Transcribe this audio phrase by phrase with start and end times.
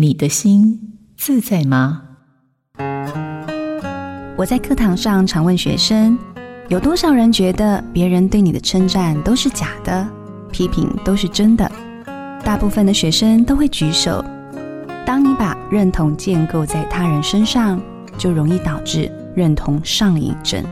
[0.00, 2.02] 你的心自在吗？
[4.36, 6.16] 我在课堂上常问学生，
[6.68, 10.08] 有多少人觉得别人对你的称赞都是假的，
[10.52, 11.68] 批评都是真的？
[12.44, 14.24] 大部分的学生都会举手。
[15.04, 17.80] 当你把认同建构在他人身上，
[18.16, 20.62] 就容易导致认同上瘾症。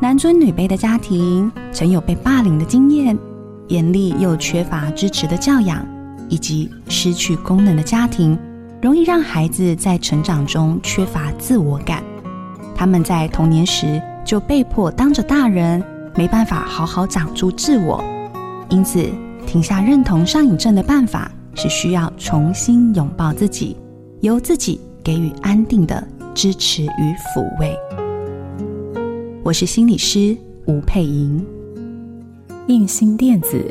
[0.00, 3.16] 男尊女卑的家庭，曾有被霸凌的经验，
[3.68, 5.86] 严厉又缺乏支持的教养。
[6.32, 8.38] 以及失去功能的家庭，
[8.80, 12.02] 容易让孩子在成长中缺乏自我感。
[12.74, 15.84] 他们在童年时就被迫当着大人，
[16.16, 18.02] 没办法好好长出自我。
[18.70, 19.06] 因此，
[19.46, 23.76] 停下认同上瘾症的办法是需要重新拥抱自己，
[24.22, 26.02] 由自己给予安定的
[26.32, 27.76] 支持与抚慰。
[29.42, 31.44] 我是心理师吴佩莹，
[32.68, 33.70] 印心电子。